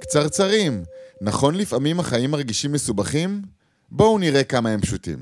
קצרצרים, 0.00 0.82
נכון 1.20 1.54
לפעמים 1.54 2.00
החיים 2.00 2.30
מרגישים 2.30 2.72
מסובכים? 2.72 3.42
בואו 3.90 4.18
נראה 4.18 4.44
כמה 4.44 4.70
הם 4.70 4.80
פשוטים. 4.80 5.18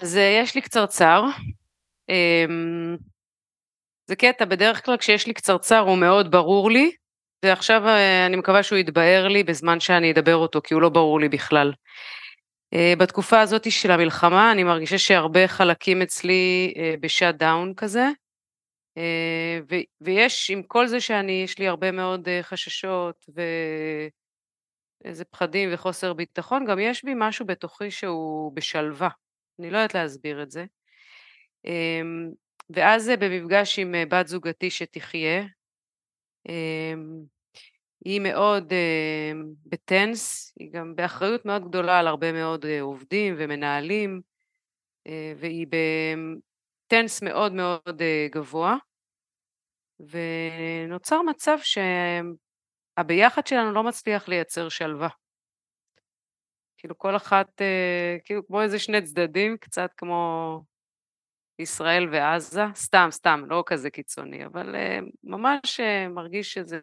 אז 0.00 0.16
אה, 0.16 0.40
יש 0.42 0.54
לי 0.54 0.60
קצרצר. 0.60 1.24
אמ, 2.08 2.96
זה 4.06 4.16
קטע, 4.16 4.44
בדרך 4.44 4.84
כלל 4.84 4.96
כשיש 4.96 5.26
לי 5.26 5.32
קצרצר 5.32 5.78
הוא 5.78 5.98
מאוד 5.98 6.30
ברור 6.30 6.70
לי, 6.70 6.90
ועכשיו 7.44 7.88
אה, 7.88 8.26
אני 8.26 8.36
מקווה 8.36 8.62
שהוא 8.62 8.78
יתבהר 8.78 9.28
לי 9.28 9.44
בזמן 9.44 9.80
שאני 9.80 10.12
אדבר 10.12 10.36
אותו, 10.36 10.60
כי 10.64 10.74
הוא 10.74 10.82
לא 10.82 10.88
ברור 10.88 11.20
לי 11.20 11.28
בכלל. 11.28 11.72
אה, 12.74 12.94
בתקופה 12.98 13.40
הזאת 13.40 13.72
של 13.72 13.90
המלחמה 13.90 14.52
אני 14.52 14.64
מרגישה 14.64 14.98
שהרבה 14.98 15.48
חלקים 15.48 16.02
אצלי 16.02 16.74
בשאט 17.00 17.34
דאון 17.34 17.74
כזה, 17.76 18.08
ויש, 20.00 20.50
עם 20.50 20.62
כל 20.62 20.86
זה 20.86 21.00
שאני, 21.00 21.32
יש 21.32 21.58
לי 21.58 21.68
הרבה 21.68 21.92
מאוד 21.92 22.28
חששות 22.42 23.26
ואיזה 25.04 25.24
פחדים 25.24 25.68
וחוסר 25.72 26.12
ביטחון, 26.12 26.64
גם 26.64 26.78
יש 26.78 27.04
בי 27.04 27.12
משהו 27.16 27.46
בתוכי 27.46 27.90
שהוא 27.90 28.52
בשלווה. 28.52 29.08
אני 29.58 29.70
לא 29.70 29.78
יודעת 29.78 29.94
להסביר 29.94 30.42
את 30.42 30.50
זה. 30.50 30.64
אמ, 31.64 32.30
ואז 32.70 33.10
במפגש 33.20 33.78
עם 33.78 33.94
אה, 33.94 34.06
בת 34.06 34.26
זוגתי 34.26 34.70
שתחיה, 34.70 35.44
אמ, 36.48 37.24
היא 38.04 38.20
מאוד 38.20 38.72
בטנס, 39.66 40.52
היא 40.60 40.70
גם 40.72 40.96
באחריות 40.96 41.44
מאוד 41.44 41.68
גדולה 41.68 41.98
על 41.98 42.06
הרבה 42.06 42.32
מאוד 42.32 42.64
אה, 42.64 42.80
עובדים 42.80 43.34
ומנהלים, 43.38 44.20
אה, 45.06 45.32
והיא 45.36 45.66
בטנס 46.86 47.22
מאוד 47.22 47.52
מאוד 47.52 48.02
גבוה, 48.32 48.76
ונוצר 50.00 51.22
מצב 51.22 51.56
שהביחד 52.98 53.46
שלנו 53.46 53.72
לא 53.72 53.82
מצליח 53.82 54.28
לייצר 54.28 54.68
שלווה. 54.68 55.08
כאילו 56.76 56.98
כל 56.98 57.16
אחת, 57.16 57.62
אה, 57.62 58.16
כאילו 58.24 58.46
כמו 58.46 58.62
איזה 58.62 58.78
שני 58.78 59.02
צדדים, 59.02 59.56
קצת 59.60 59.90
כמו 59.96 60.62
ישראל 61.58 62.08
ועזה, 62.12 62.62
סתם, 62.74 63.08
סתם, 63.10 63.42
לא 63.48 63.62
כזה 63.66 63.90
קיצוני, 63.90 64.46
אבל 64.46 64.76
אה, 64.76 64.98
ממש 65.24 65.80
אה, 65.80 66.08
מרגיש 66.08 66.52
שזה 66.52 66.80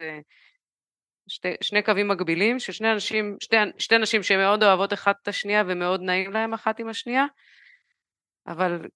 שתי, 1.28 1.50
שני 1.62 1.84
קווים 1.84 2.08
מקבילים, 2.08 2.60
של 2.60 2.72
שני 2.72 2.92
אנשים, 2.92 3.38
שתי, 3.40 3.56
שתי 3.78 3.98
נשים 3.98 4.24
שמאוד 4.24 4.64
אוהבות 4.64 4.94
אחת 4.94 5.16
את 5.22 5.28
השנייה 5.28 5.64
ומאוד 5.68 6.02
נעים 6.02 6.32
להם 6.32 6.54
אחת 6.54 6.80
עם 6.80 6.90
השנייה, 6.90 7.26
אבל, 8.48 8.88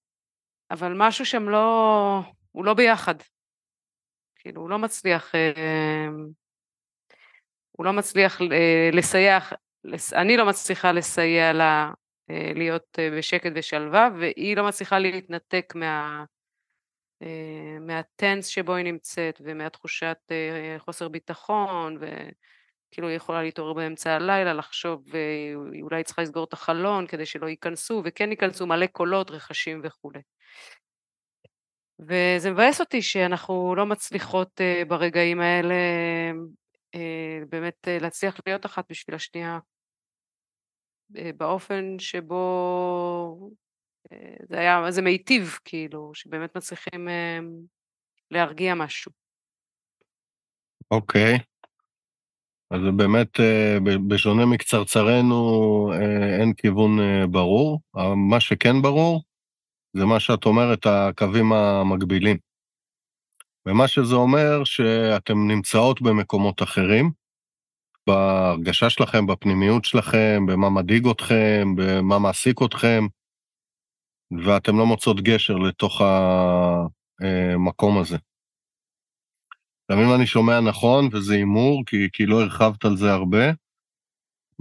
אבל 0.70 0.92
משהו 0.96 1.26
שם 1.26 1.48
לא, 1.48 2.20
הוא 2.52 2.64
לא 2.64 2.74
ביחד. 2.74 3.14
כאילו, 4.36 4.60
הוא 4.60 4.70
לא 4.70 4.78
מצליח, 4.78 5.34
הוא 7.72 7.86
לא 7.86 7.92
מצליח 7.92 8.40
לסייע 8.92 9.38
אני 10.12 10.36
לא 10.36 10.46
מצליחה 10.46 10.92
לסייע 10.92 11.52
לה 11.52 11.92
אה, 12.30 12.52
להיות 12.54 12.98
אה, 12.98 13.10
בשקט 13.18 13.50
ושלווה, 13.54 14.08
והיא 14.18 14.56
לא 14.56 14.66
מצליחה 14.68 14.98
להתנתק 14.98 15.72
מה... 15.76 16.24
אה, 17.22 17.78
מהטנס 17.80 18.46
שבו 18.46 18.74
היא 18.74 18.84
נמצאת 18.84 19.40
ומהתחושת 19.44 20.18
חוסר 20.78 21.08
ביטחון 21.08 21.98
וכאילו 22.88 23.08
היא 23.08 23.16
יכולה 23.16 23.42
להתעורר 23.42 23.72
באמצע 23.72 24.14
הלילה 24.14 24.52
לחשוב 24.52 25.04
ואולי 25.06 25.96
היא 25.96 26.04
צריכה 26.04 26.22
לסגור 26.22 26.44
את 26.44 26.52
החלון 26.52 27.06
כדי 27.06 27.26
שלא 27.26 27.46
ייכנסו 27.46 28.02
וכן 28.04 28.30
ייכנסו 28.30 28.66
מלא 28.66 28.86
קולות, 28.86 29.30
רכשים 29.30 29.80
וכולי. 29.84 30.20
וזה 32.00 32.50
מבאס 32.50 32.80
אותי 32.80 33.02
שאנחנו 33.02 33.74
לא 33.74 33.86
מצליחות 33.86 34.60
ברגעים 34.88 35.40
האלה 35.40 35.74
באמת 37.48 37.88
להצליח 38.00 38.40
להיות 38.46 38.66
אחת 38.66 38.84
בשביל 38.90 39.16
השנייה 39.16 39.58
אה, 41.16 41.30
באופן 41.36 41.98
שבו 41.98 43.50
אה, 44.12 44.36
זה 44.48 44.58
היה, 44.58 44.90
זה 44.90 45.02
מיטיב 45.02 45.58
כאילו, 45.64 46.10
שבאמת 46.14 46.56
מצליחים 46.56 47.08
אה, 47.08 47.38
להרגיע 48.30 48.74
משהו. 48.74 49.12
אוקיי. 50.90 51.36
Okay. 51.36 51.57
אז 52.70 52.80
באמת, 52.96 53.40
בשונה 54.08 54.46
מקצרצרנו, 54.46 55.92
אין 56.40 56.52
כיוון 56.52 56.98
ברור. 57.30 57.80
מה 58.30 58.40
שכן 58.40 58.82
ברור, 58.82 59.22
זה 59.96 60.04
מה 60.04 60.20
שאת 60.20 60.44
אומרת, 60.44 60.86
הקווים 60.86 61.52
המקבילים. 61.52 62.36
ומה 63.66 63.88
שזה 63.88 64.14
אומר, 64.14 64.64
שאתם 64.64 65.48
נמצאות 65.48 66.02
במקומות 66.02 66.62
אחרים, 66.62 67.10
בהרגשה 68.06 68.90
שלכם, 68.90 69.26
בפנימיות 69.26 69.84
שלכם, 69.84 70.46
במה 70.48 70.70
מדאיג 70.70 71.08
אתכם, 71.08 71.74
במה 71.76 72.18
מעסיק 72.18 72.62
אתכם, 72.62 73.06
ואתם 74.44 74.78
לא 74.78 74.86
מוצאות 74.86 75.20
גשר 75.20 75.56
לתוך 75.56 76.02
המקום 77.20 77.98
הזה. 77.98 78.16
גם 79.90 79.98
אם 79.98 80.14
אני 80.14 80.26
שומע 80.26 80.60
נכון, 80.60 81.08
וזה 81.12 81.34
הימור, 81.34 81.82
כי, 81.86 81.96
כי 82.12 82.26
לא 82.26 82.42
הרחבת 82.42 82.84
על 82.84 82.96
זה 82.96 83.12
הרבה, 83.12 83.44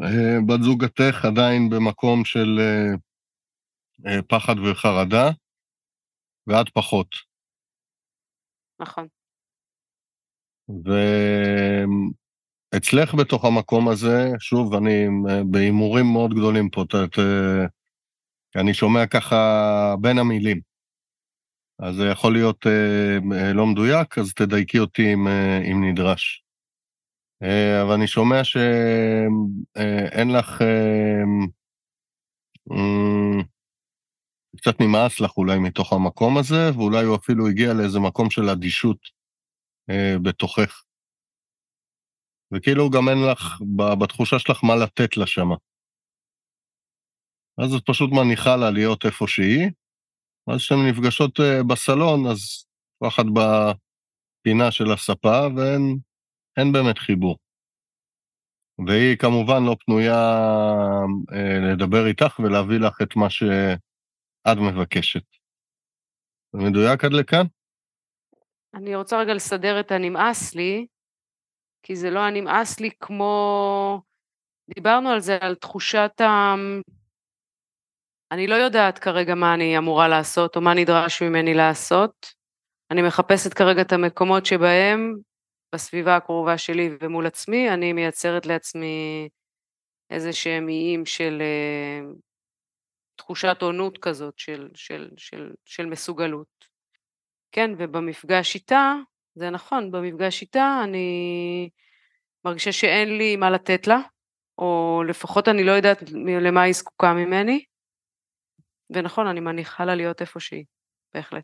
אה, 0.04 0.38
בת 0.48 0.62
זוגתך 0.62 1.26
עדיין 1.26 1.70
במקום 1.70 2.26
של 2.26 2.60
אה, 2.60 2.94
אה, 4.12 4.22
פחד 4.22 4.56
וחרדה, 4.60 5.30
ואת 6.48 6.70
פחות. 6.70 7.08
נכון. 8.80 9.08
ו... 10.70 10.92
אצלך 12.78 13.16
בתוך 13.16 13.46
המקום 13.46 13.90
הזה, 13.90 14.30
שוב, 14.40 14.74
אני 14.74 15.06
בהימורים 15.52 16.06
מאוד 16.06 16.34
גדולים 16.34 16.70
פה, 16.70 16.84
ת, 16.90 17.20
אני 18.56 18.74
שומע 18.74 19.06
ככה 19.06 19.96
בין 20.02 20.18
המילים. 20.18 20.77
אז 21.80 21.96
זה 21.96 22.04
יכול 22.12 22.34
להיות 22.34 22.68
אה, 22.68 23.18
אה, 23.38 23.54
לא 23.54 23.66
מדויק, 23.66 24.18
אז 24.18 24.34
תדייקי 24.34 24.80
אותי 24.80 25.14
אם, 25.14 25.28
אה, 25.28 25.58
אם 25.72 25.84
נדרש. 25.90 26.44
אבל 27.84 27.94
אני 27.94 28.08
שומע 28.08 28.44
שאין 28.44 30.32
לך... 30.32 30.64
קצת 34.58 34.82
נמאס 34.82 35.20
לך 35.20 35.38
אולי 35.38 35.60
מתוך 35.60 35.94
המקום 35.94 36.38
הזה, 36.38 36.78
ואולי 36.78 37.06
הוא 37.06 37.16
אפילו 37.16 37.48
הגיע 37.48 37.74
לאיזה 37.74 38.00
מקום 38.00 38.30
של 38.30 38.50
אדישות 38.50 38.98
אה, 39.90 40.16
בתוכך. 40.24 40.84
וכאילו 42.54 42.90
גם 42.90 43.10
אין 43.10 43.18
לך, 43.32 43.62
בתחושה 44.00 44.40
שלך 44.40 44.64
מה 44.64 44.76
לתת 44.76 45.18
לה 45.18 45.28
שמה. 45.28 45.56
אז 47.58 47.74
את 47.74 47.84
פשוט 47.86 48.10
מניחה 48.12 48.56
לה 48.56 48.72
להיות 48.72 49.06
איפה 49.06 49.26
שהיא, 49.28 49.72
ואז 50.48 50.60
כשהן 50.60 50.80
נפגשות 50.90 51.40
אה, 51.40 51.64
בסלון, 51.64 52.26
אז 52.32 52.66
כל 53.00 53.08
אחת 53.08 53.26
בפינה 53.26 54.72
של 54.72 54.92
הספה, 54.92 55.48
ואין 55.56 56.72
באמת 56.72 56.98
חיבור. 56.98 57.38
והיא 58.88 59.18
כמובן 59.18 59.64
לא 59.66 59.76
פנויה 59.86 60.22
אה, 61.34 61.72
לדבר 61.74 62.08
איתך 62.08 62.40
ולהביא 62.40 62.80
לך 62.80 63.02
את 63.02 63.16
מה 63.16 63.30
שאת 63.30 64.58
מבקשת. 64.58 65.24
זה 66.54 66.62
מדויק 66.70 67.06
עד 67.06 67.14
לכאן? 67.14 67.46
אני 68.74 68.96
רוצה 68.96 69.20
רגע 69.20 69.34
לסדר 69.34 69.80
את 69.80 69.92
הנמאס 69.92 70.56
לי. 70.56 70.88
כי 71.84 71.96
זה 71.96 72.10
לא 72.10 72.20
הנמאס 72.20 72.80
לי 72.80 72.90
כמו... 73.00 74.02
דיברנו 74.76 75.10
על 75.10 75.20
זה, 75.20 75.38
על 75.42 75.56
תחושת 75.56 76.22
ה... 76.22 76.56
אני 78.32 78.48
לא 78.48 78.56
יודעת 78.56 79.00
כרגע 79.00 79.36
מה 79.36 79.54
אני 79.54 79.78
אמורה 79.78 80.08
לעשות 80.08 80.56
או 80.56 80.62
מה 80.62 80.74
נדרש 80.74 81.22
ממני 81.22 81.54
לעשות. 81.54 82.34
אני 82.92 83.02
מחפשת 83.02 83.54
כרגע 83.54 83.82
את 83.82 83.94
המקומות 83.94 84.46
שבהם, 84.46 85.16
בסביבה 85.76 86.16
הקרובה 86.16 86.58
שלי 86.58 86.90
ומול 87.02 87.28
עצמי, 87.28 87.70
אני 87.70 87.94
מייצרת 87.94 88.46
לעצמי 88.46 89.30
איזה 90.10 90.34
שהם 90.34 90.70
איים 90.70 91.06
של 91.06 91.42
uh, 91.42 92.16
תחושת 93.16 93.58
עונות 93.62 93.98
כזאת, 93.98 94.40
של, 94.40 94.70
של, 94.76 95.10
של, 95.18 95.52
של 95.66 95.86
מסוגלות. 95.86 96.68
כן, 97.52 97.72
ובמפגש 97.78 98.56
איתה, 98.56 98.94
זה 99.36 99.50
נכון, 99.50 99.92
במפגש 99.92 100.42
איתה 100.42 100.82
אני 100.84 101.70
מרגישה 102.46 102.72
שאין 102.72 103.18
לי 103.18 103.36
מה 103.36 103.50
לתת 103.50 103.88
לה, 103.88 104.00
או 104.58 105.02
לפחות 105.08 105.48
אני 105.48 105.64
לא 105.64 105.72
יודעת 105.72 106.04
למה 106.42 106.62
היא 106.62 106.74
זקוקה 106.74 107.14
ממני, 107.14 107.64
ונכון, 108.90 109.28
אני 109.28 109.40
מניחה 109.40 109.86
לה 109.86 109.96
להיות 109.96 110.22
איפה 110.22 110.40
שהיא, 110.40 110.66
בהחלט. 111.14 111.44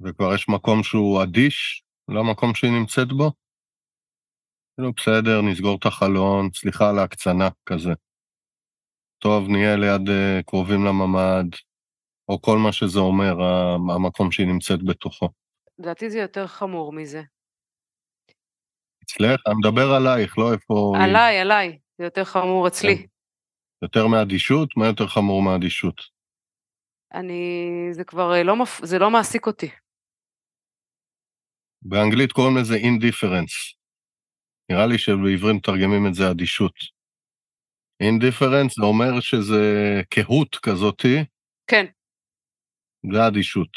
וכבר 0.00 0.34
יש 0.34 0.48
מקום 0.48 0.82
שהוא 0.82 1.22
אדיש 1.22 1.82
למקום 2.08 2.54
שהיא 2.54 2.70
נמצאת 2.80 3.08
בו? 3.08 3.32
כאילו, 4.74 4.92
בסדר, 4.92 5.42
נסגור 5.42 5.76
את 5.78 5.86
החלון, 5.86 6.50
סליחה 6.54 6.90
על 6.90 6.98
ההקצנה, 6.98 7.48
כזה. 7.66 7.90
טוב, 9.18 9.48
נהיה 9.48 9.76
ליד 9.76 10.08
uh, 10.08 10.42
קרובים 10.46 10.84
לממ"ד, 10.84 11.48
או 12.28 12.42
כל 12.42 12.58
מה 12.58 12.72
שזה 12.72 12.98
אומר, 12.98 13.42
המקום 13.94 14.32
שהיא 14.32 14.46
נמצאת 14.46 14.84
בתוכו. 14.84 15.28
לדעתי 15.78 16.10
זה 16.10 16.18
יותר 16.18 16.46
חמור 16.46 16.92
מזה. 16.92 17.22
אצלך? 19.02 19.40
אני 19.46 19.54
מדבר 19.58 19.92
עלייך, 19.96 20.38
לא 20.38 20.52
איפה... 20.52 20.94
עליי, 21.04 21.40
עליי, 21.40 21.78
זה 21.98 22.04
יותר 22.04 22.24
חמור 22.24 22.68
אצלי. 22.68 23.06
יותר 23.82 24.06
מאדישות? 24.06 24.76
מה 24.76 24.86
יותר 24.86 25.06
חמור 25.06 25.42
מאדישות? 25.42 26.00
אני, 27.14 27.88
זה 27.92 28.04
כבר 28.04 28.34
אה, 28.34 28.42
לא, 28.42 28.56
מפ... 28.56 28.80
זה 28.84 28.98
לא 28.98 29.10
מעסיק 29.10 29.46
אותי. 29.46 29.70
באנגלית 31.82 32.32
קוראים 32.32 32.56
לזה 32.56 32.74
indifference. 32.74 33.76
נראה 34.70 34.86
לי 34.86 34.98
שבעברית 34.98 35.56
מתרגמים 35.56 36.06
את 36.06 36.14
זה 36.14 36.30
אדישות. 36.30 36.74
indifference 38.02 38.74
זה 38.76 38.82
אומר 38.82 39.20
שזה 39.20 39.62
קהות 40.10 40.56
כזאתי, 40.56 41.24
כן, 41.66 41.86
זה 43.12 43.26
אדישות. 43.26 43.68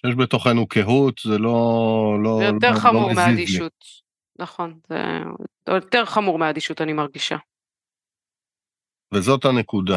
שיש 0.00 0.14
בתוכנו 0.18 0.68
קהות, 0.68 1.20
זה 1.24 1.38
לא... 1.38 2.18
לא 2.22 2.38
זה 2.38 2.44
יותר 2.44 2.70
לא, 2.70 2.80
חמור 2.80 3.02
לא 3.02 3.08
מזיז 3.08 3.18
לי. 3.18 3.30
מאדישות. 3.30 3.84
נכון, 4.38 4.80
זה 4.88 4.96
יותר 5.68 6.04
חמור 6.04 6.38
מאדישות, 6.38 6.80
אני 6.80 6.92
מרגישה. 6.92 7.36
וזאת 9.14 9.44
הנקודה. 9.44 9.96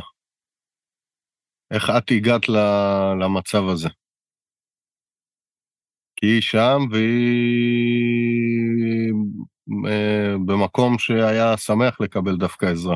איך 1.71 1.89
את 1.97 2.11
הגעת 2.11 2.49
למצב 3.21 3.63
הזה? 3.73 3.89
כי 6.15 6.25
היא 6.25 6.41
שם 6.41 6.79
והיא 6.91 7.27
אה, 9.87 10.33
במקום 10.45 10.97
שהיה 10.97 11.57
שמח 11.57 12.01
לקבל 12.01 12.37
דווקא 12.37 12.65
עזרה. 12.65 12.95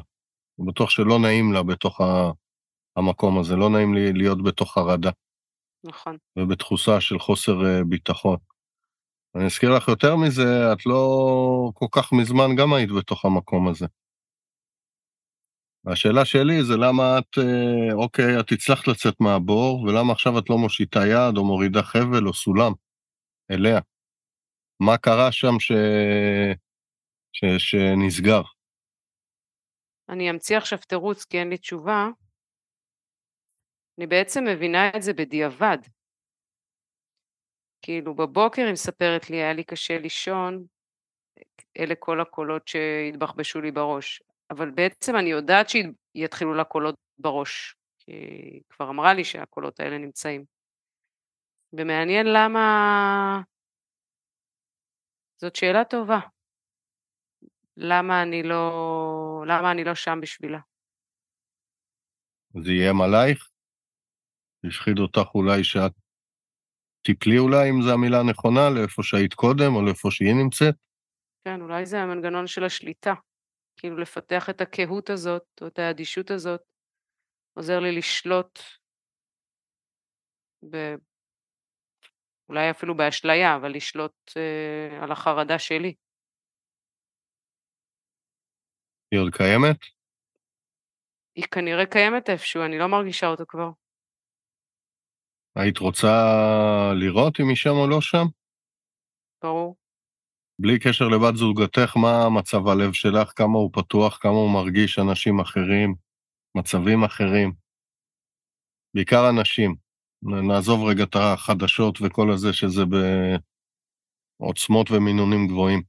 אני 0.60 0.68
בטוח 0.68 0.90
שלא 0.90 1.20
נעים 1.20 1.54
לה 1.54 1.64
בתוך 1.64 2.02
המקום 2.96 3.40
הזה, 3.40 3.56
לא 3.56 3.70
נעים 3.70 3.94
לי 3.94 4.14
להיות 4.14 4.44
בתוך 4.44 4.74
חרדה 4.74 5.10
נכון. 5.84 6.18
ובתחושה 6.40 7.02
של 7.02 7.20
חוסר 7.20 7.66
אה, 7.66 7.84
ביטחון. 7.84 8.38
אני 9.36 9.46
אזכיר 9.46 9.76
לך 9.76 9.88
יותר 9.88 10.16
מזה, 10.16 10.74
את 10.74 10.86
לא 10.86 11.72
כל 11.74 11.86
כך 11.92 12.14
מזמן 12.14 12.56
גם 12.58 12.74
היית 12.74 12.90
בתוך 12.92 13.26
המקום 13.26 13.68
הזה. 13.68 13.86
והשאלה 15.86 16.26
שלי 16.26 16.64
זה 16.64 16.74
למה 16.78 17.20
את, 17.20 17.38
אה, 17.38 17.94
אוקיי, 17.94 18.40
את 18.40 18.52
הצלחת 18.52 18.88
לצאת 18.88 19.16
מהבור, 19.20 19.82
ולמה 19.82 20.14
עכשיו 20.14 20.40
את 20.40 20.50
לא 20.50 20.58
מושיטה 20.58 21.00
יד 21.00 21.38
או 21.38 21.46
מורידה 21.46 21.84
חבל 21.84 22.28
או 22.28 22.34
סולם 22.34 22.72
אליה? 23.52 23.80
מה 24.80 24.98
קרה 24.98 25.32
שם 25.32 25.60
ש... 25.60 25.72
ש... 27.34 27.46
שנסגר? 27.58 28.42
אני 30.10 30.30
אמציא 30.30 30.58
עכשיו 30.58 30.80
תירוץ 30.80 31.26
כי 31.26 31.40
אין 31.40 31.50
לי 31.50 31.58
תשובה. 31.58 32.08
אני 33.98 34.08
בעצם 34.08 34.44
מבינה 34.44 34.90
את 34.96 35.02
זה 35.02 35.14
בדיעבד. 35.14 35.78
כאילו 37.82 38.16
בבוקר 38.16 38.62
היא 38.62 38.72
מספרת 38.72 39.30
לי, 39.30 39.38
היה 39.38 39.54
לי 39.54 39.64
קשה 39.64 39.98
לישון, 39.98 40.66
אלה 41.80 41.96
כל 42.00 42.22
הקולות 42.22 42.68
שהתבחבשו 42.68 43.62
לי 43.62 43.72
בראש. 43.72 44.22
אבל 44.52 44.72
בעצם 44.72 45.16
אני 45.16 45.30
יודעת 45.30 45.68
שיתחילו 45.70 46.54
לה 46.54 46.64
קולות 46.64 46.96
בראש, 47.20 47.76
כי 47.98 48.12
היא 48.12 48.62
כבר 48.70 48.90
אמרה 48.90 49.14
לי 49.14 49.24
שהקולות 49.24 49.80
האלה 49.80 49.98
נמצאים. 49.98 50.46
ומעניין 51.74 52.26
למה... 52.26 53.42
זאת 55.42 55.56
שאלה 55.56 55.86
טובה. 55.86 56.20
למה 57.78 58.24
אני 58.24 58.44
לא... 58.44 59.44
למה 59.48 59.72
אני 59.72 59.84
לא 59.84 59.96
שם 59.96 60.20
בשבילה? 60.22 60.60
זה 62.64 62.70
איים 62.72 63.02
עלייך? 63.02 63.50
השחיד 64.68 65.00
אותך 65.00 65.36
אולי 65.36 65.64
שאת 65.64 65.92
תיפלי 67.02 67.38
אולי, 67.38 67.70
אם 67.70 67.82
זו 67.82 67.94
המילה 67.94 68.20
הנכונה, 68.20 68.70
לאיפה 68.76 69.04
שהיית 69.04 69.34
קודם 69.34 69.76
או 69.76 69.86
לאיפה 69.86 70.12
שהיא 70.12 70.36
נמצאת? 70.44 70.76
כן, 71.44 71.62
אולי 71.62 71.86
זה 71.86 72.02
המנגנון 72.02 72.48
של 72.48 72.64
השליטה. 72.64 73.14
כאילו 73.78 73.98
לפתח 73.98 74.50
את 74.50 74.62
הקהות 74.62 75.10
הזאת, 75.10 75.62
או 75.62 75.68
את 75.68 75.80
האדישות 75.80 76.32
הזאת, 76.32 76.62
עוזר 77.54 77.80
לי 77.80 77.98
לשלוט, 77.98 78.60
ב... 80.72 80.76
אולי 82.50 82.72
אפילו 82.72 82.98
באשליה, 82.98 83.56
אבל 83.56 83.72
לשלוט 83.76 84.32
אה, 84.38 85.04
על 85.04 85.12
החרדה 85.12 85.60
שלי. 85.60 85.96
היא 89.12 89.20
עוד 89.20 89.34
קיימת? 89.34 89.78
היא 91.36 91.46
כנראה 91.52 91.86
קיימת 91.86 92.30
איפשהו, 92.30 92.66
אני 92.66 92.78
לא 92.78 92.88
מרגישה 92.88 93.28
אותה 93.28 93.44
כבר. 93.48 93.70
היית 95.56 95.78
רוצה 95.78 96.08
לראות 97.02 97.40
אם 97.40 97.48
היא 97.50 97.56
שם 97.56 97.76
או 97.82 97.90
לא 97.90 98.02
שם? 98.02 98.26
ברור. 99.44 99.81
בלי 100.62 100.80
קשר 100.80 101.06
לבת 101.08 101.36
זוגתך, 101.36 101.98
מה 101.98 102.30
מצב 102.40 102.68
הלב 102.68 102.94
שלך, 102.94 103.32
כמה 103.36 103.58
הוא 103.58 103.72
פתוח, 103.74 104.18
כמה 104.22 104.32
הוא 104.32 104.54
מרגיש 104.54 105.00
אנשים 105.00 105.40
אחרים, 105.40 105.96
מצבים 106.58 107.04
אחרים. 107.04 107.54
בעיקר 108.96 109.30
אנשים. 109.30 109.76
נעזוב 110.22 110.80
רגע 110.90 111.04
את 111.04 111.16
החדשות 111.16 111.98
וכל 112.02 112.32
הזה 112.34 112.54
שזה 112.54 112.82
בעוצמות 114.40 114.92
ומינונים 114.92 115.48
גבוהים. 115.48 115.82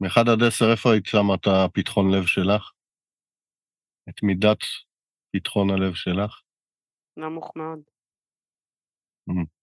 מ-1 0.00 0.20
עד 0.20 0.42
10, 0.48 0.64
איפה 0.72 0.92
היית 0.92 1.06
שמה 1.06 1.34
את 1.34 1.46
הפתחון 1.46 2.14
לב 2.14 2.26
שלך? 2.26 2.70
את 4.08 4.22
מידת 4.22 4.58
פתחון 5.32 5.70
הלב 5.70 5.94
שלך? 5.94 6.40
נמוך 7.16 7.52
מאוד. 7.56 7.80
Mm. 9.30 9.59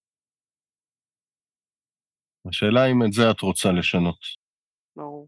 השאלה 2.49 2.85
אם 2.91 3.05
את 3.07 3.11
זה 3.13 3.21
את 3.31 3.41
רוצה 3.41 3.69
לשנות. 3.79 4.19
ברור. 4.95 5.27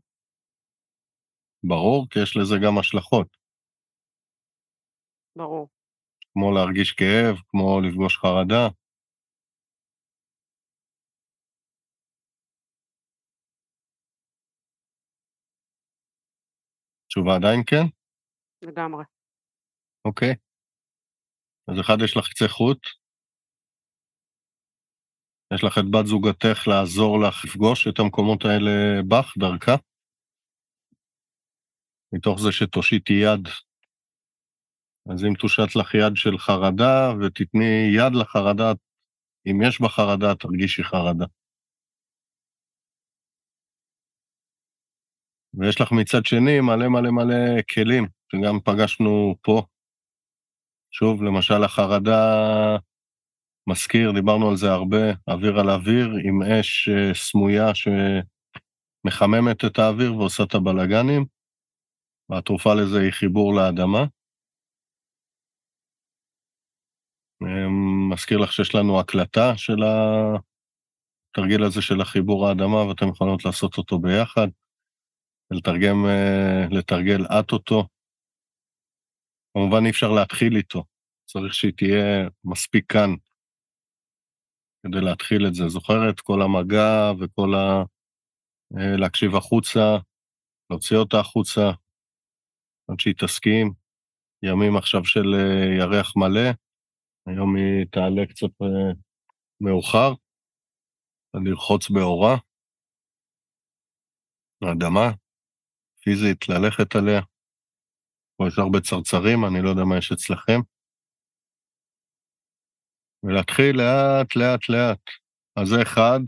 ברור, 1.63 2.07
כי 2.09 2.19
יש 2.23 2.37
לזה 2.37 2.55
גם 2.65 2.77
השלכות, 2.79 3.37
ברור. 5.35 5.69
כמו 6.33 6.51
להרגיש 6.51 6.91
כאב, 6.91 7.35
כמו 7.47 7.81
לפגוש 7.81 8.17
חרדה. 8.17 8.67
תשובה 17.07 17.35
עדיין 17.35 17.61
כן? 17.67 17.85
לגמרי. 18.61 19.03
אוקיי. 20.05 20.35
אז 21.67 21.79
אחד, 21.79 21.97
יש 22.03 22.17
לך 22.17 22.29
קצה 22.29 22.47
חוט, 22.47 22.79
יש 25.53 25.63
לך 25.63 25.77
את 25.77 25.91
בת 25.91 26.05
זוגתך 26.05 26.67
לעזור 26.67 27.19
לך 27.19 27.45
לפגוש 27.45 27.87
את 27.87 27.99
המקומות 27.99 28.45
האלה 28.45 29.01
בך, 29.07 29.33
דרכה, 29.37 29.75
מתוך 32.13 32.39
זה 32.41 32.51
שתושיטי 32.51 33.13
יד. 33.13 33.47
אז 35.11 35.25
אם 35.25 35.33
תושט 35.33 35.75
לך 35.75 35.93
יד 35.93 36.15
של 36.15 36.37
חרדה 36.37 37.13
ותתני 37.21 37.91
יד 37.95 38.13
לחרדה, 38.21 38.71
אם 39.47 39.61
יש 39.67 39.81
בה 39.81 39.89
חרדה, 39.89 40.35
תרגישי 40.35 40.83
חרדה. 40.83 41.25
ויש 45.53 45.81
לך 45.81 45.91
מצד 45.91 46.25
שני 46.25 46.61
מלא 46.61 46.87
מלא 46.87 47.11
מלא 47.11 47.61
כלים, 47.73 48.07
שגם 48.31 48.59
פגשנו 48.65 49.35
פה. 49.41 49.61
שוב, 50.91 51.23
למשל 51.23 51.63
החרדה 51.63 52.21
מזכיר, 53.69 54.11
דיברנו 54.11 54.49
על 54.49 54.55
זה 54.55 54.71
הרבה, 54.71 55.13
אוויר 55.27 55.59
על 55.59 55.69
אוויר, 55.69 56.07
עם 56.25 56.43
אש 56.43 56.89
אה, 56.89 57.13
סמויה 57.13 57.67
שמחממת 59.05 59.65
את 59.65 59.79
האוויר 59.79 60.15
ועושה 60.15 60.43
את 60.43 60.53
הבלגנים, 60.55 61.25
והתרופה 62.29 62.73
לזה 62.73 62.99
היא 63.01 63.11
חיבור 63.11 63.53
לאדמה. 63.55 64.03
אה, 67.43 67.67
מזכיר 68.11 68.37
לך 68.37 68.53
שיש 68.53 68.75
לנו 68.75 68.99
הקלטה 68.99 69.57
של 69.57 69.77
התרגיל 71.31 71.63
הזה 71.63 71.81
של 71.81 72.01
החיבור 72.01 72.47
האדמה, 72.47 72.87
ואתם 72.87 73.07
יכולות 73.09 73.45
לעשות 73.45 73.77
אותו 73.77 73.99
ביחד, 73.99 74.47
ולתרגם, 75.51 76.05
אה, 76.05 76.65
לתרגל 76.71 77.25
את 77.39 77.51
אותו. 77.51 77.87
כמובן 79.53 79.85
אי 79.85 79.89
אפשר 79.89 80.11
להתחיל 80.11 80.55
איתו, 80.55 80.83
צריך 81.25 81.53
שהיא 81.53 81.73
תהיה 81.77 82.27
מספיק 82.43 82.91
כאן 82.91 83.09
כדי 84.83 85.01
להתחיל 85.01 85.47
את 85.47 85.53
זה. 85.53 85.69
זוכרת? 85.69 86.19
כל 86.19 86.41
המגע 86.41 87.11
וכל 87.19 87.55
ה... 87.55 87.83
אה, 88.77 88.97
להקשיב 88.97 89.35
החוצה, 89.35 89.97
להוציא 90.69 90.97
אותה 90.97 91.19
החוצה, 91.19 91.71
עד 92.87 92.99
שהיא 92.99 93.13
תסכים. 93.17 93.73
ימים 94.43 94.77
עכשיו 94.77 95.05
של 95.05 95.27
אה, 95.35 95.77
ירח 95.79 96.13
מלא, 96.15 96.49
היום 97.27 97.55
היא 97.55 97.85
תעלה 97.91 98.25
קצת 98.25 98.61
אה, 98.61 98.91
מאוחר, 99.61 100.13
לרחוץ 101.33 101.89
באורה, 101.89 102.35
האדמה, 104.61 105.11
פיזית, 106.03 106.49
ללכת 106.49 106.95
עליה. 106.95 107.21
פה 108.37 108.47
יש 108.47 108.59
הרבה 108.59 108.79
צרצרים, 108.81 109.45
אני 109.45 109.61
לא 109.63 109.69
יודע 109.69 109.83
מה 109.83 109.97
יש 109.97 110.11
אצלכם. 110.11 110.59
ולהתחיל 113.23 113.77
לאט, 113.77 114.35
לאט, 114.35 114.69
לאט. 114.69 115.01
אז 115.55 115.67
זה 115.67 115.81
אחד, 115.81 116.19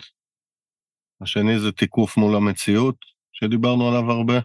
השני 1.22 1.60
זה 1.60 1.72
תיקוף 1.72 2.18
מול 2.18 2.36
המציאות, 2.36 2.96
שדיברנו 3.34 3.88
עליו 3.88 4.12
הרבה. 4.12 4.40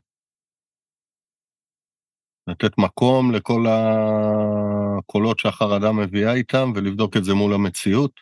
לתת 2.48 2.78
מקום 2.78 3.32
לכל 3.32 3.64
הקולות 3.68 5.38
שהחרדה 5.38 5.92
מביאה 5.92 6.34
איתם 6.34 6.72
ולבדוק 6.74 7.16
את 7.16 7.24
זה 7.24 7.34
מול 7.34 7.54
המציאות, 7.54 8.20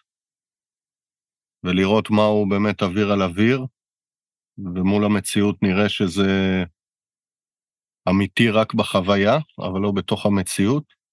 ולראות 1.64 2.10
מהו 2.10 2.48
באמת 2.48 2.82
אוויר 2.82 3.12
על 3.12 3.22
אוויר, 3.22 3.66
ומול 4.58 5.04
המציאות 5.04 5.62
נראה 5.62 5.88
שזה 5.88 6.62
אמיתי 8.08 8.50
רק 8.50 8.74
בחוויה, 8.74 9.38
אבל 9.58 9.80
לא 9.80 9.92
בתוך 9.92 10.26
המציאות. 10.26 11.03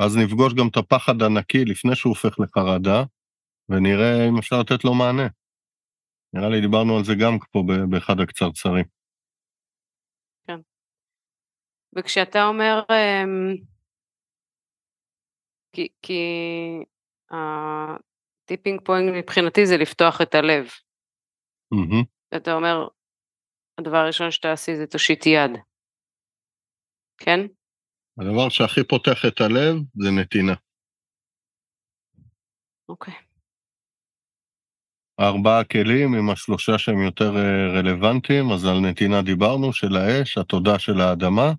ואז 0.00 0.16
נפגוש 0.16 0.54
גם 0.54 0.68
את 0.70 0.76
הפחד 0.76 1.22
הנקי 1.22 1.64
לפני 1.64 1.94
שהוא 1.94 2.10
הופך 2.10 2.40
לחרדה, 2.40 3.02
ונראה 3.68 4.28
אם 4.28 4.38
אפשר 4.38 4.56
לתת 4.60 4.84
לו 4.84 4.94
מענה. 4.94 5.28
נראה 6.32 6.48
לי 6.48 6.60
דיברנו 6.60 6.96
על 6.96 7.04
זה 7.04 7.12
גם 7.22 7.38
פה 7.52 7.62
באחד 7.90 8.20
הקצרצרים. 8.20 8.84
כן. 10.46 10.60
וכשאתה 11.96 12.44
אומר, 12.44 12.82
אמ, 12.90 13.54
כי, 15.72 15.88
כי 16.02 16.22
הטיפינג 17.30 18.80
פוינט 18.84 19.12
מבחינתי 19.14 19.66
זה 19.66 19.76
לפתוח 19.76 20.20
את 20.22 20.34
הלב. 20.34 20.64
Mm-hmm. 21.74 22.36
אתה 22.36 22.52
אומר, 22.52 22.88
הדבר 23.78 23.96
הראשון 23.96 24.30
שתעשי 24.30 24.76
זה 24.76 24.86
תושיט 24.86 25.26
יד. 25.26 25.50
כן? 27.18 27.59
הדבר 28.18 28.48
שהכי 28.48 28.84
פותח 28.84 29.24
את 29.28 29.40
הלב 29.40 29.76
זה 29.94 30.10
נתינה. 30.10 30.54
אוקיי. 32.88 33.14
ארבעה 35.20 35.64
כלים 35.64 36.14
עם 36.14 36.30
השלושה 36.30 36.78
שהם 36.78 37.02
יותר 37.04 37.36
אה, 37.36 37.78
רלוונטיים, 37.78 38.52
אז 38.52 38.64
על 38.64 38.80
נתינה 38.80 39.22
דיברנו, 39.22 39.72
של 39.72 39.96
האש, 39.96 40.38
התודה 40.38 40.78
של 40.78 41.00
האדמה, 41.00 41.52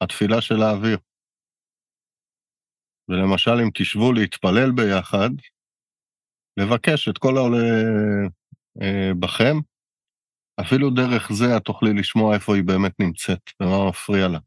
התפילה 0.00 0.40
של 0.40 0.62
האוויר. 0.62 0.98
ולמשל, 3.08 3.50
אם 3.62 3.70
תשבו 3.74 4.12
להתפלל 4.12 4.70
ביחד, 4.76 5.30
לבקש 6.56 7.08
את 7.08 7.18
כל 7.18 7.36
העולה 7.36 7.58
אה, 8.82 9.10
בכם, 9.20 9.56
אפילו 10.60 10.90
דרך 10.90 11.32
זה 11.32 11.56
את 11.56 11.64
תוכלי 11.64 11.90
לשמוע 11.94 12.34
איפה 12.34 12.54
היא 12.54 12.64
באמת 12.64 13.00
נמצאת 13.00 13.50
ומה 13.60 13.88
מפריע 13.88 14.28
לה. 14.28 14.38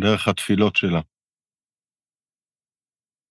דרך 0.00 0.28
התפילות 0.28 0.76
שלה. 0.76 1.00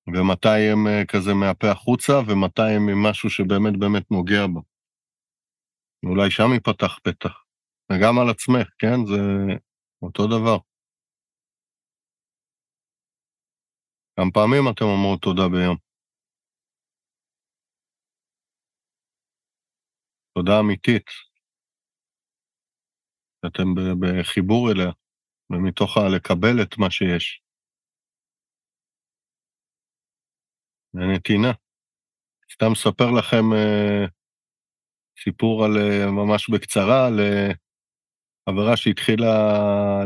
ומתי 0.07 0.59
הם 0.71 0.87
אה, 0.87 1.05
כזה 1.07 1.33
מהפה 1.33 1.71
החוצה, 1.71 2.13
ומתי 2.27 2.69
הם 2.75 2.85
ממשהו 2.85 3.29
שבאמת 3.29 3.79
באמת 3.79 4.11
נוגע 4.11 4.47
בה. 4.53 4.61
אולי 6.05 6.31
שם 6.31 6.49
ייפתח 6.53 6.99
פתח. 7.03 7.45
וגם 7.91 8.19
על 8.21 8.29
עצמך, 8.29 8.67
כן? 8.79 8.97
זה 9.05 9.21
אותו 10.01 10.27
דבר. 10.27 10.57
כמה 14.15 14.31
פעמים 14.33 14.63
אתם 14.71 14.85
אומרות 14.85 15.21
תודה 15.21 15.47
ביום? 15.51 15.77
תודה 20.37 20.59
אמיתית. 20.59 21.05
אתם 23.47 23.67
בחיבור 23.99 24.71
אליה, 24.71 24.91
ומתוך 25.49 25.97
הלקבל 25.97 26.61
את 26.61 26.77
מה 26.77 26.91
שיש. 26.91 27.41
ונתינה. 30.93 31.51
סתם 32.53 32.71
אספר 32.71 33.11
לכם 33.11 33.43
uh, 33.53 34.09
סיפור 35.23 35.65
על, 35.65 35.71
uh, 35.71 36.11
ממש 36.11 36.49
בקצרה, 36.49 37.07
על 37.07 37.19
uh, 37.19 37.53
חברה 38.49 38.77
שהתחילה 38.77 39.35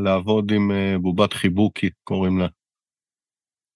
לעבוד 0.03 0.51
עם 0.51 0.72
uh, 0.72 1.00
בובת 1.01 1.34
חיבוקי, 1.34 1.89
קוראים 2.03 2.39
לה. 2.39 2.48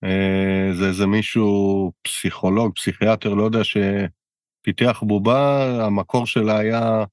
Uh, 0.05 0.77
זה 0.79 0.88
איזה 0.88 1.05
מישהו, 1.05 1.91
פסיכולוג, 2.01 2.75
פסיכיאטר, 2.75 3.34
לא 3.34 3.43
יודע, 3.43 3.60
שפיתח 3.63 5.03
בובה, 5.08 5.65
המקור 5.86 6.27
שלה 6.27 6.58
היה 6.58 7.03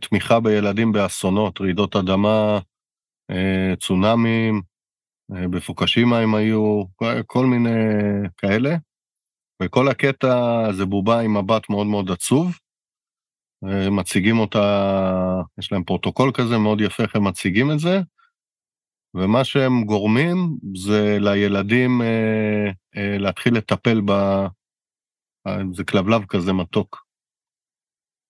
תמיכה 0.00 0.40
בילדים 0.40 0.92
באסונות, 0.92 1.60
רעידות 1.60 1.96
אדמה, 1.96 2.58
צונאמים, 3.80 4.62
uh, 5.32 5.48
בפוקשימה 5.48 6.18
הם 6.18 6.34
היו, 6.34 6.82
כל 7.26 7.46
מיני 7.46 7.70
כאלה. 8.36 8.76
וכל 9.62 9.88
הקטע 9.88 10.62
זה 10.72 10.84
בובה 10.84 11.20
עם 11.20 11.36
מבט 11.36 11.70
מאוד 11.70 11.86
מאוד 11.86 12.10
עצוב. 12.10 12.58
מציגים 13.90 14.38
אותה, 14.38 14.60
יש 15.58 15.72
להם 15.72 15.84
פרוטוקול 15.84 16.30
כזה 16.34 16.58
מאוד 16.58 16.80
יפה 16.80 17.02
איך 17.02 17.16
הם 17.16 17.24
מציגים 17.24 17.70
את 17.70 17.78
זה, 17.78 18.00
ומה 19.14 19.44
שהם 19.44 19.84
גורמים 19.84 20.36
זה 20.74 21.16
לילדים 21.20 22.02
אה, 22.02 22.70
אה, 22.96 23.18
להתחיל 23.18 23.54
לטפל 23.56 24.00
ב... 24.00 24.10
אה, 25.46 25.58
זה 25.72 25.84
כלבלב 25.84 26.26
כזה 26.26 26.52
מתוק. 26.52 27.04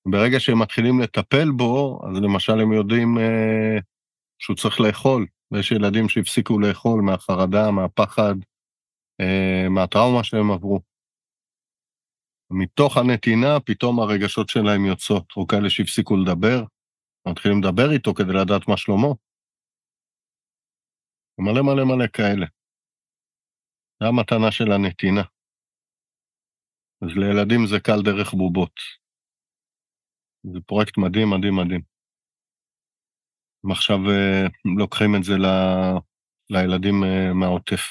ברגע 0.09 0.41
שהם 0.41 0.63
מתחילים 0.63 1.01
לטפל 1.01 1.51
בו, 1.51 2.01
אז 2.09 2.23
למשל 2.23 2.61
הם 2.61 2.73
יודעים 2.73 3.19
אה, 3.19 3.79
שהוא 4.45 4.57
צריך 4.57 4.81
לאכול, 4.81 5.27
ויש 5.51 5.73
ילדים 5.73 6.09
שהפסיקו 6.09 6.59
לאכול 6.59 7.03
מהחרדה, 7.03 7.71
מהפחד, 7.71 8.35
אה, 9.21 9.69
מהטראומה 9.71 10.25
שהם 10.25 10.51
עברו. 10.51 10.81
מתוך 12.51 12.97
הנתינה 12.97 13.61
פתאום 13.67 14.01
הרגשות 14.01 14.49
שלהם 14.49 14.85
יוצאות, 14.85 15.33
או 15.37 15.47
כאלה 15.47 15.71
שהפסיקו 15.71 16.17
לדבר, 16.17 16.65
מתחילים 17.29 17.59
לדבר 17.63 17.89
איתו 17.93 18.15
כדי 18.15 18.33
לדעת 18.33 18.69
מה 18.69 18.77
שלמה. 18.77 19.13
מלא 21.39 21.63
מלא 21.63 21.85
מלא 21.85 22.07
כאלה. 22.13 22.47
זה 24.01 24.09
המתנה 24.09 24.51
של 24.51 24.73
הנתינה. 24.73 25.23
אז 27.03 27.09
לילדים 27.17 27.61
זה 27.71 27.81
קל 27.81 28.01
דרך 28.05 28.35
בובות. 28.35 28.77
זה 30.53 30.59
פרויקט 30.67 30.99
מדהים, 30.99 31.29
מדהים, 31.31 31.57
מדהים. 31.57 31.94
הם 33.65 33.71
עכשיו 33.71 33.97
אה, 33.97 34.47
לוקחים 34.79 35.11
את 35.19 35.25
זה 35.25 35.33
ל... 35.33 35.47
לילדים 36.51 36.95
אה, 37.05 37.35
מהעוטף. 37.41 37.83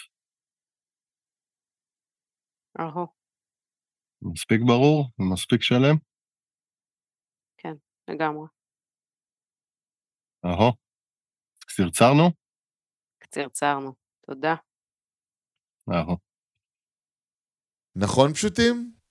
אהו. 2.79 3.07
מספיק 4.21 4.61
ברור? 4.67 5.09
ומספיק 5.19 5.61
שלם? 5.61 5.95
כן, 7.57 7.73
לגמרי. 8.07 8.47
אהו. 10.45 10.71
קצרצרנו? 11.59 12.23
קצרצרנו, 13.19 13.93
תודה. 14.25 14.55
אהו. 15.89 16.17
נכון 17.95 18.33
פשוטים? 18.33 19.02